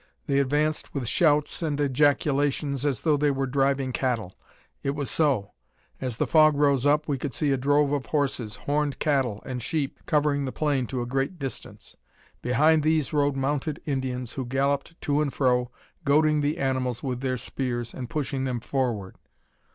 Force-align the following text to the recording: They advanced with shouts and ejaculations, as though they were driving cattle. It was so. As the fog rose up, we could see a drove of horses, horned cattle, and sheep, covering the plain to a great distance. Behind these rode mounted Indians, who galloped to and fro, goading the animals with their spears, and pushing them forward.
They 0.25 0.39
advanced 0.39 0.95
with 0.95 1.07
shouts 1.07 1.61
and 1.61 1.79
ejaculations, 1.79 2.87
as 2.87 3.01
though 3.01 3.17
they 3.17 3.29
were 3.29 3.45
driving 3.45 3.91
cattle. 3.91 4.33
It 4.81 4.95
was 4.95 5.11
so. 5.11 5.51
As 5.99 6.17
the 6.17 6.25
fog 6.25 6.55
rose 6.57 6.87
up, 6.87 7.07
we 7.07 7.19
could 7.19 7.35
see 7.35 7.51
a 7.51 7.57
drove 7.57 7.91
of 7.91 8.07
horses, 8.07 8.55
horned 8.65 8.97
cattle, 8.97 9.43
and 9.45 9.61
sheep, 9.61 9.99
covering 10.07 10.45
the 10.45 10.51
plain 10.51 10.87
to 10.87 11.03
a 11.03 11.05
great 11.05 11.37
distance. 11.37 11.95
Behind 12.41 12.81
these 12.81 13.13
rode 13.13 13.35
mounted 13.35 13.79
Indians, 13.85 14.33
who 14.33 14.43
galloped 14.47 14.99
to 15.01 15.21
and 15.21 15.31
fro, 15.31 15.69
goading 16.03 16.41
the 16.41 16.57
animals 16.57 17.03
with 17.03 17.21
their 17.21 17.37
spears, 17.37 17.93
and 17.93 18.09
pushing 18.09 18.43
them 18.45 18.59
forward. 18.59 19.17